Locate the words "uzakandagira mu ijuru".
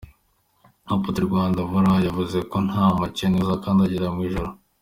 3.43-4.49